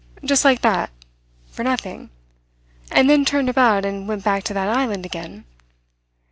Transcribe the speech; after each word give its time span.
"Just 0.25 0.43
like 0.43 0.61
that; 0.61 0.89
for 1.51 1.61
nothing? 1.61 2.09
And 2.89 3.07
then 3.07 3.23
turned 3.23 3.49
about 3.49 3.85
and 3.85 4.07
went 4.07 4.23
back 4.23 4.43
to 4.45 4.53
that 4.55 4.67
island 4.67 5.05
again?" 5.05 5.45